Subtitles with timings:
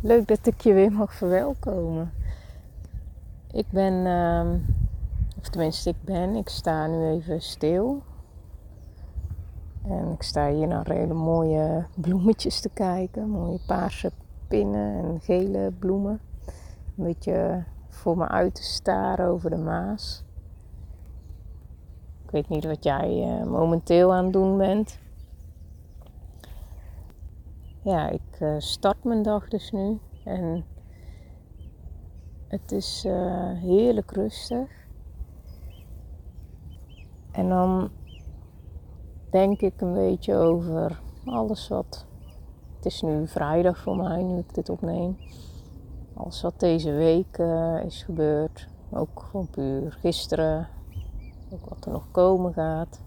[0.00, 2.12] Leuk dat ik je weer mag verwelkomen.
[3.52, 4.58] Ik ben, ehm,
[5.38, 8.02] of tenminste ik ben, ik sta nu even stil.
[9.82, 13.28] En ik sta hier naar hele mooie bloemetjes te kijken.
[13.28, 14.12] Mooie paarse
[14.48, 16.20] pinnen en gele bloemen.
[16.96, 20.24] Een beetje voor me uit te staren over de Maas.
[22.24, 24.98] Ik weet niet wat jij uh, momenteel aan het doen bent.
[27.82, 29.98] Ja, ik uh, start mijn dag dus nu.
[30.24, 30.64] En
[32.48, 34.70] het is uh, heerlijk rustig.
[37.30, 37.90] En dan
[39.30, 42.06] denk ik een beetje over alles wat.
[42.76, 45.16] Het is nu vrijdag voor mij, nu ik dit opneem.
[46.14, 48.68] Alles wat deze week uh, is gebeurd.
[48.90, 50.68] Ook gewoon puur gisteren.
[51.52, 53.00] Ook wat er nog komen gaat.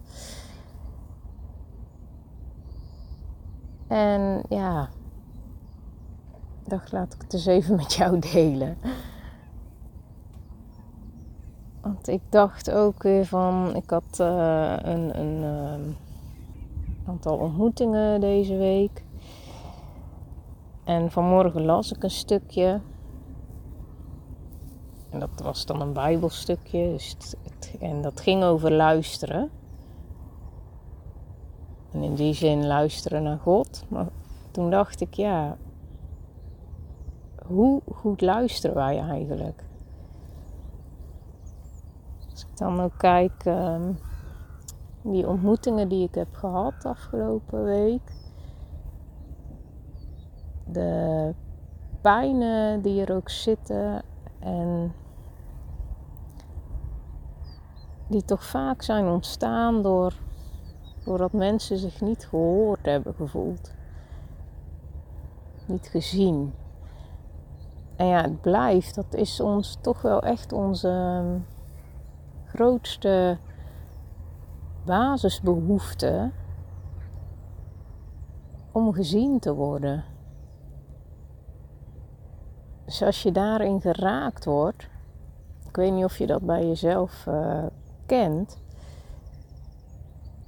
[3.88, 4.88] En ja,
[6.72, 8.76] dacht laat ik het eens even met jou delen.
[11.80, 15.94] Want ik dacht ook weer van, ik had uh, een, een uh,
[17.08, 19.04] aantal ontmoetingen deze week.
[20.84, 22.80] En vanmorgen las ik een stukje.
[25.10, 26.92] En dat was dan een bijbelstukje.
[26.92, 29.50] Dus het, en dat ging over luisteren.
[31.92, 33.84] En in die zin luisteren naar God.
[33.88, 34.06] Maar
[34.50, 35.56] toen dacht ik, ja,
[37.46, 39.64] hoe goed luisteren wij eigenlijk?
[42.30, 43.98] Als ik dan ook kijk, um,
[45.02, 48.12] die ontmoetingen die ik heb gehad afgelopen week,
[50.64, 51.34] de
[52.00, 54.02] pijnen die er ook zitten
[54.38, 54.92] en
[58.06, 60.12] die toch vaak zijn ontstaan door,
[61.04, 63.72] doordat mensen zich niet gehoord hebben gevoeld,
[65.66, 66.52] niet gezien.
[67.96, 71.38] En ja, het blijft, dat is ons toch wel echt onze ehm,
[72.46, 73.38] grootste
[74.84, 76.30] basisbehoefte
[78.72, 80.04] om gezien te worden.
[82.84, 84.88] Dus als je daarin geraakt wordt,
[85.68, 87.64] ik weet niet of je dat bij jezelf uh,
[88.06, 88.60] kent,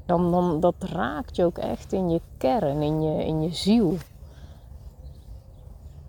[0.07, 3.97] dan, dan dat raakt je ook echt in je kern, in je, in je ziel.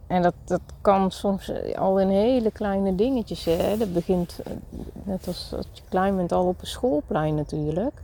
[0.08, 3.46] En dat, dat kan soms al in hele kleine dingetjes.
[3.46, 3.78] Hè.
[3.78, 4.52] Dat begint eh,
[5.04, 8.04] net als, als je klein bent al op een schoolplein natuurlijk.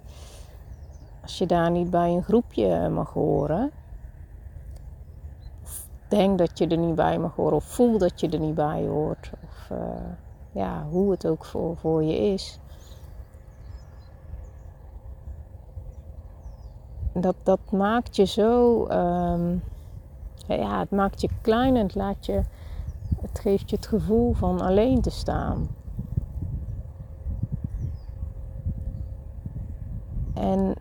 [1.21, 3.71] Als je daar niet bij een groepje mag horen.
[5.63, 7.55] Of denk dat je er niet bij mag horen.
[7.55, 9.31] Of voel dat je er niet bij hoort.
[9.43, 9.77] Of
[10.51, 12.59] ja, hoe het ook voor, voor je is.
[17.13, 18.87] Dat, dat maakt je zo...
[18.87, 19.63] Um,
[20.59, 22.41] ja, het maakt je klein en het, laat je,
[23.21, 25.67] het geeft je het gevoel van alleen te staan.
[30.33, 30.75] En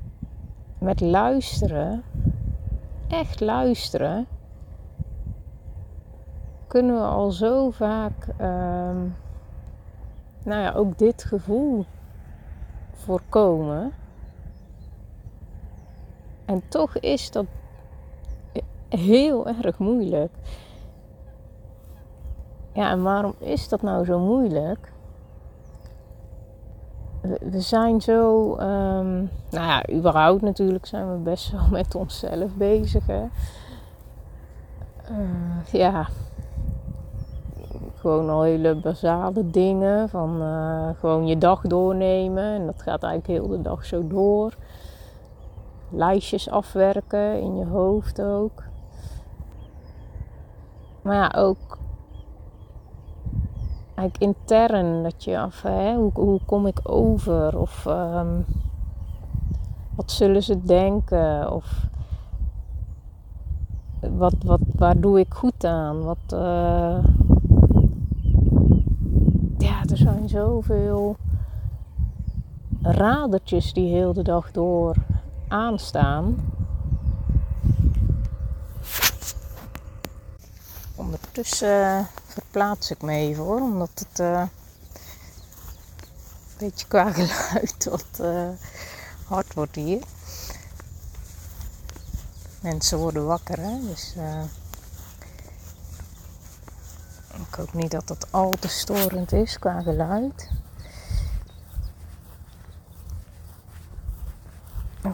[0.79, 2.03] met luisteren,
[3.09, 4.27] echt luisteren,
[6.67, 9.17] kunnen we al zo vaak, um,
[10.45, 11.85] nou ja, ook dit gevoel
[12.93, 13.93] voorkomen.
[16.45, 17.47] En toch is dat
[18.99, 20.33] heel erg moeilijk.
[22.73, 24.93] Ja, en waarom is dat nou zo moeilijk?
[27.41, 33.07] We, zijn zo, um, nou ja, überhaupt natuurlijk zijn we best wel met onszelf bezig.
[33.07, 33.23] Hè?
[35.11, 36.07] Uh, ja,
[37.95, 40.09] gewoon al hele basale dingen.
[40.09, 42.45] Van uh, gewoon je dag doornemen.
[42.45, 44.55] En dat gaat eigenlijk heel de dag zo door.
[45.91, 48.63] Lijstjes afwerken in je hoofd ook.
[51.03, 51.79] Maar ja, ook
[53.95, 57.59] eigenlijk intern dat je af, hè, hoe, hoe kom ik over?
[57.59, 58.45] Of um,
[59.95, 61.53] wat zullen ze denken?
[61.53, 61.89] Of
[64.01, 66.03] wat, wat, waar doe ik goed aan?
[66.03, 67.05] Wat, uh,
[69.59, 71.17] ja, er zijn zoveel
[72.83, 74.97] radertjes die heel de dag door
[75.49, 76.37] aanstaan.
[81.11, 84.49] Ondertussen verplaats ik me even omdat het uh, een
[86.59, 88.49] beetje qua geluid wat uh,
[89.27, 90.03] hard wordt hier.
[92.61, 93.81] Mensen worden wakker, hè?
[93.81, 94.15] dus
[97.49, 100.49] ik hoop niet dat het al te storend is qua geluid.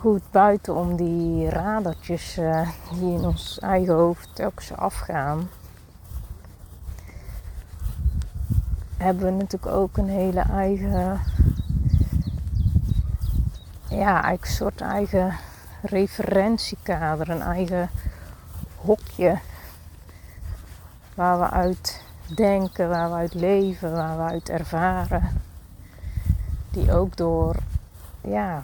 [0.07, 5.49] goed, buiten om die radertjes uh, die in ons eigen hoofd telkens afgaan,
[8.97, 11.21] hebben we natuurlijk ook een hele eigen,
[13.89, 15.35] ja, eigenlijk soort eigen
[15.83, 17.91] referentiekader, een eigen
[18.77, 19.39] hokje
[21.15, 22.03] waar we uit
[22.35, 25.43] denken, waar we uit leven, waar we uit ervaren,
[26.71, 27.57] die ook door,
[28.21, 28.63] ja,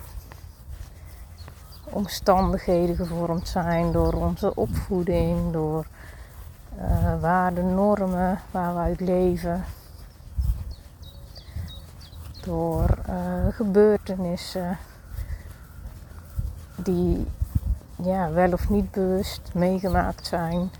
[1.84, 5.86] omstandigheden gevormd zijn, door onze opvoeding, door
[6.78, 9.64] uh, waarden, normen waar we uit leven,
[12.44, 14.78] door uh, gebeurtenissen
[16.76, 17.26] die
[17.96, 20.70] ja, wel of niet bewust meegemaakt zijn.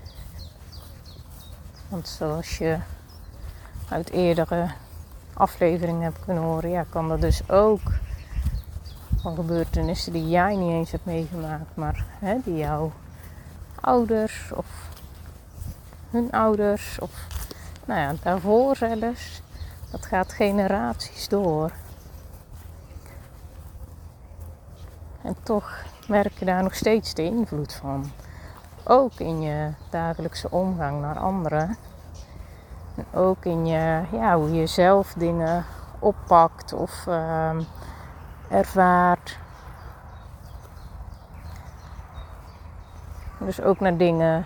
[1.87, 2.77] Want zoals je
[3.89, 4.67] uit eerdere
[5.33, 7.81] afleveringen hebt kunnen horen, ja, kan dat dus ook
[9.21, 12.91] van gebeurtenissen die jij niet eens hebt meegemaakt, maar hè, die jouw
[13.81, 14.65] ouders of
[16.09, 17.27] hun ouders of
[17.85, 19.41] nou ja, daarvoor zelfs.
[19.93, 21.71] Dat gaat generaties door.
[25.21, 28.11] En toch merk je daar nog steeds de invloed van.
[28.83, 31.77] Ook in je dagelijkse omgang naar anderen.
[32.95, 35.65] En ook in je, ja, hoe je zelf dingen
[35.99, 37.51] oppakt of uh,
[38.49, 39.37] ervaart.
[43.37, 44.45] Dus ook naar dingen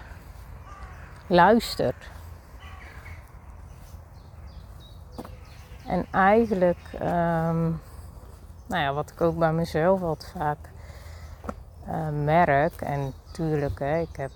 [1.28, 2.16] luistert.
[5.88, 7.80] En eigenlijk, um,
[8.66, 10.58] nou ja, wat ik ook bij mezelf altijd vaak
[11.88, 14.32] uh, merk, en natuurlijk, hè, ik heb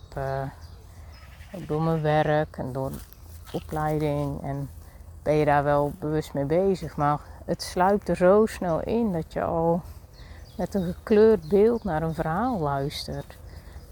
[1.55, 2.91] ook door mijn werk en door
[3.51, 4.69] opleiding en
[5.23, 9.33] ben je daar wel bewust mee bezig, maar het sluipt er zo snel in dat
[9.33, 9.81] je al
[10.57, 13.37] met een gekleurd beeld naar een verhaal luistert.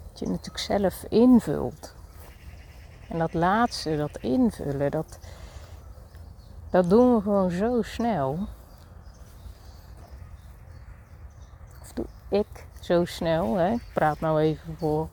[0.09, 1.93] Dat je natuurlijk zelf invult.
[3.09, 5.19] En dat laatste, dat invullen, dat,
[6.69, 8.39] dat doen we gewoon zo snel.
[11.81, 13.71] Of doe ik zo snel, hè?
[13.71, 15.07] ik praat nou even voor.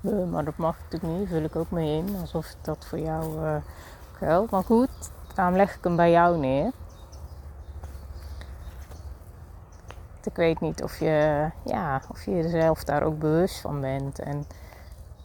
[0.30, 3.56] maar dat mag natuurlijk niet, vul ik ook mee in, alsof dat voor jou uh,
[4.12, 4.50] geldt.
[4.50, 6.72] Maar goed, daarom leg ik hem bij jou neer.
[10.24, 14.46] Ik weet niet of je, ja, of je jezelf daar ook bewust van bent en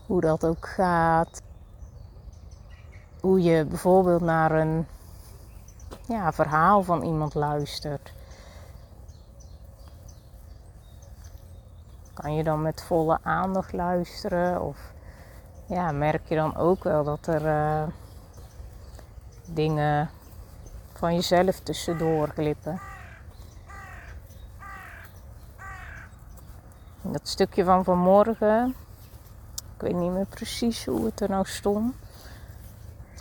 [0.06, 1.41] hoe dat ook gaat.
[3.21, 4.88] Hoe je bijvoorbeeld naar een
[6.09, 8.13] ja, verhaal van iemand luistert.
[12.13, 14.61] Kan je dan met volle aandacht luisteren?
[14.61, 14.77] Of
[15.65, 17.88] ja, merk je dan ook wel dat er uh,
[19.45, 20.09] dingen
[20.94, 22.79] van jezelf tussendoor glippen?
[27.01, 28.75] Dat stukje van vanmorgen,
[29.75, 31.95] ik weet niet meer precies hoe het er nou stond.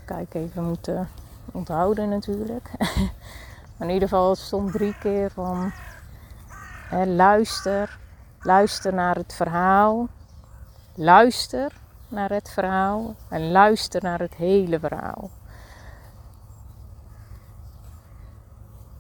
[0.04, 1.09] Kijk, even moeten
[1.52, 2.71] onthouden natuurlijk.
[3.76, 5.73] maar in ieder geval, stond drie keer van
[6.88, 7.99] hè, luister,
[8.40, 10.09] luister naar het verhaal,
[10.95, 11.73] luister
[12.09, 15.31] naar het verhaal en luister naar het hele verhaal.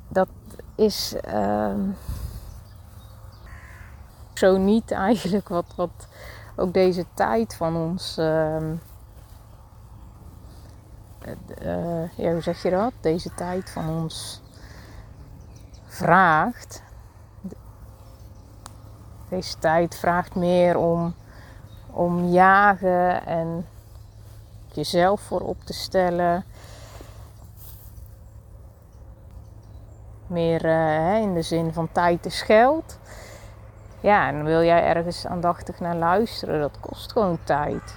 [0.08, 0.28] Dat
[0.74, 1.14] is.
[1.34, 1.74] Uh,
[4.38, 6.08] zo niet eigenlijk wat, wat
[6.56, 8.18] ook deze tijd van ons.
[8.18, 8.56] Uh,
[12.16, 12.92] ja, hoe zeg je dat?
[13.00, 14.42] Deze tijd van ons
[15.86, 16.82] vraagt.
[19.28, 21.14] Deze tijd vraagt meer om,
[21.90, 23.66] om jagen en
[24.72, 26.44] jezelf voorop te stellen.
[30.26, 32.98] Meer uh, in de zin van tijd is geld.
[34.00, 37.96] Ja, en wil jij ergens aandachtig naar luisteren, dat kost gewoon tijd.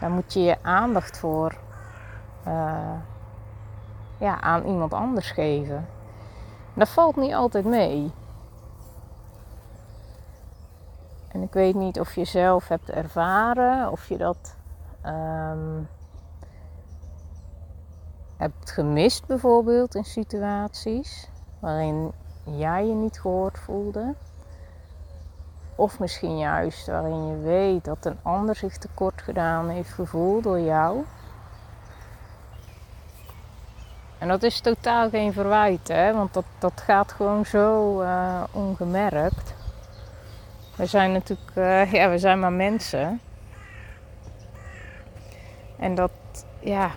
[0.00, 1.58] Daar moet je je aandacht voor
[2.46, 2.92] uh,
[4.18, 5.86] ja, aan iemand anders geven.
[6.74, 8.12] dat valt niet altijd mee.
[11.28, 14.56] En ik weet niet of je zelf hebt ervaren, of je dat
[15.06, 15.88] um,
[18.36, 21.28] hebt gemist bijvoorbeeld in situaties
[21.58, 22.12] waarin
[22.44, 24.14] jij je niet gehoord voelde.
[25.80, 30.60] Of misschien juist waarin je weet dat een ander zich tekort gedaan heeft gevoeld door
[30.60, 31.04] jou.
[34.18, 36.12] En dat is totaal geen verwijt, hè?
[36.12, 39.54] want dat, dat gaat gewoon zo uh, ongemerkt.
[40.76, 43.20] We zijn natuurlijk, uh, ja, we zijn maar mensen.
[45.76, 46.12] En dat,
[46.58, 46.90] ja,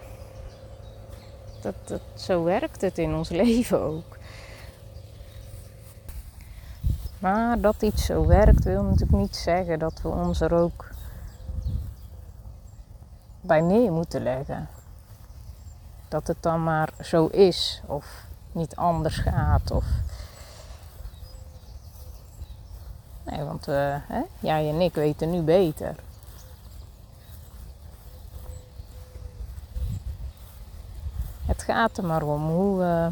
[1.61, 4.12] dat, dat, zo werkt het in ons leven ook.
[7.23, 10.89] Maar dat iets zo werkt wil natuurlijk niet zeggen dat we ons er ook
[13.41, 14.67] bij neer moeten leggen.
[16.07, 19.71] Dat het dan maar zo is of niet anders gaat.
[19.71, 19.85] Of...
[23.25, 25.95] Nee, want we, hè, jij en ik weten nu beter.
[31.45, 33.11] Het gaat er maar om hoe we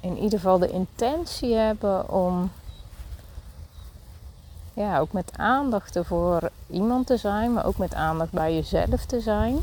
[0.00, 2.50] in ieder geval de intentie hebben om
[4.74, 9.20] ja, ook met aandacht voor iemand te zijn, maar ook met aandacht bij jezelf te
[9.20, 9.58] zijn.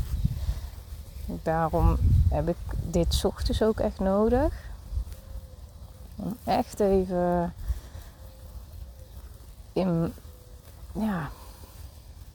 [1.26, 1.96] Daarom
[2.28, 4.52] heb ik dit ochtends ook echt nodig.
[6.16, 7.54] Om echt even
[9.72, 10.12] in,
[10.92, 11.30] ja,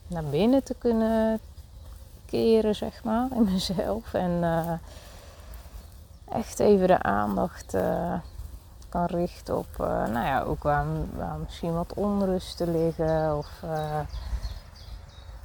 [0.06, 1.40] naar binnen te kunnen
[2.26, 4.14] keren, zeg maar, in mezelf.
[4.14, 4.72] En uh,
[6.32, 8.14] echt even de aandacht uh,
[8.88, 10.84] kan richten op, uh, nou ja, ook waar,
[11.42, 13.36] misschien wat onrusten liggen.
[13.36, 13.62] Of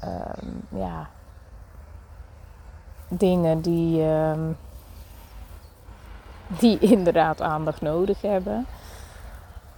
[0.03, 1.07] um, ja,
[3.07, 4.57] dingen die, um,
[6.47, 8.65] die inderdaad aandacht nodig hebben.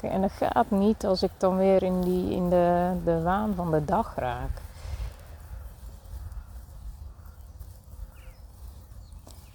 [0.01, 3.71] En dat gaat niet als ik dan weer in, die, in de, de waan van
[3.71, 4.61] de dag raak.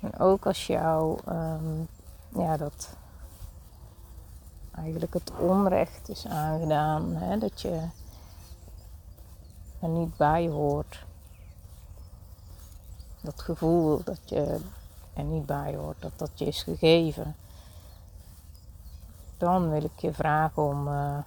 [0.05, 1.89] En ook als jou um,
[2.29, 2.97] ja, dat
[4.73, 7.89] eigenlijk het onrecht is aangedaan, hè, dat je
[9.81, 11.05] er niet bij hoort.
[13.21, 14.61] Dat gevoel dat je
[15.15, 17.37] er niet bij hoort, dat dat je is gegeven.
[19.39, 21.19] Dan wil ik je vragen om uh,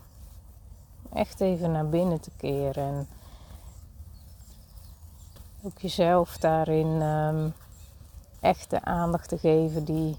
[1.14, 3.08] echt even naar binnen te keren en
[5.62, 7.54] ook jezelf daarin um,
[8.40, 10.18] echt de aandacht te geven die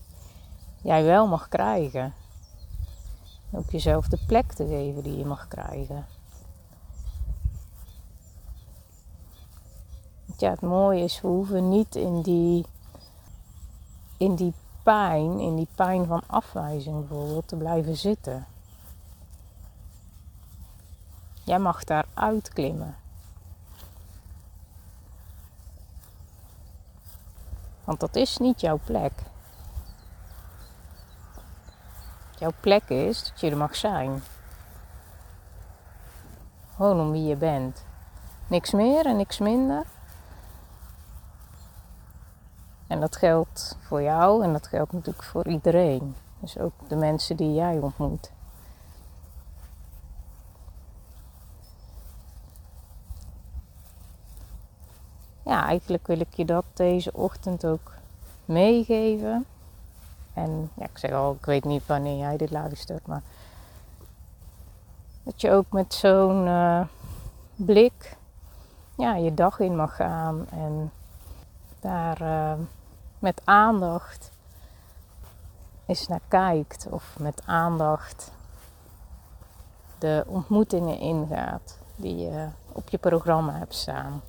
[0.82, 2.14] jij wel mag krijgen.
[3.50, 6.06] Ook jezelf de plek te geven die je mag krijgen.
[10.36, 12.66] Ja, het mooie is, we hoeven niet in die,
[14.16, 18.46] in die pijn, in die pijn van afwijzing bijvoorbeeld, te blijven zitten.
[21.44, 22.96] Jij mag daar uitklimmen.
[27.88, 29.12] Want dat is niet jouw plek.
[32.38, 34.22] Jouw plek is dat je er mag zijn.
[36.76, 37.84] Gewoon om wie je bent.
[38.46, 39.84] Niks meer en niks minder.
[42.86, 46.16] En dat geldt voor jou en dat geldt natuurlijk voor iedereen.
[46.40, 48.30] Dus ook de mensen die jij ontmoet.
[55.48, 57.92] Ja, eigenlijk wil ik je dat deze ochtend ook
[58.44, 59.46] meegeven.
[60.34, 63.22] En ja, ik zeg al, ik weet niet wanneer jij dit luistert, maar
[65.22, 66.80] dat je ook met zo'n uh,
[67.56, 68.16] blik
[68.94, 70.92] ja, je dag in mag gaan en
[71.80, 72.52] daar uh,
[73.18, 74.30] met aandacht
[75.86, 78.32] eens naar kijkt of met aandacht
[79.98, 84.22] de ontmoetingen ingaat die je op je programma hebt staan.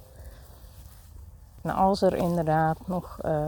[1.62, 3.48] En als er inderdaad nog uh,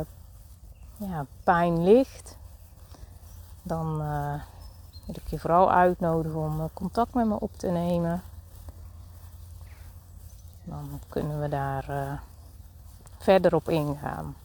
[0.98, 2.38] ja, pijn ligt,
[3.62, 4.34] dan uh,
[5.06, 8.24] wil ik je vooral uitnodigen om eh, contact met me op te nemen.
[10.63, 12.20] Dan kunnen we daar
[13.18, 14.36] verder op ingaan.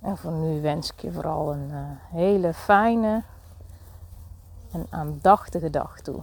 [0.00, 1.70] En voor nu wens ik je vooral een
[2.10, 3.22] hele fijne
[4.72, 6.22] en aandachtige dag toe.